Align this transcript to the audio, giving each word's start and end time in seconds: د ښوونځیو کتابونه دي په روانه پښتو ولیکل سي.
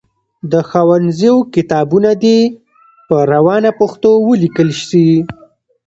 د 0.51 0.53
ښوونځیو 0.69 1.35
کتابونه 1.55 2.11
دي 2.23 2.39
په 3.07 3.15
روانه 3.33 3.69
پښتو 3.79 4.09
ولیکل 4.27 4.69
سي. 4.89 5.07